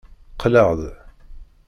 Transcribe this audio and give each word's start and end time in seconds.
Qqleɣ-d. 0.33 0.81